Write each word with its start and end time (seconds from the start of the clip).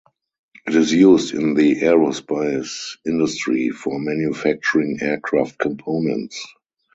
It 0.65 0.73
is 0.73 0.91
used 0.91 1.35
in 1.35 1.53
the 1.53 1.75
aerospace 1.81 2.97
industry 3.05 3.69
for 3.69 3.99
manufacturing 3.99 4.97
aircraft 4.99 5.59
components. 5.59 6.43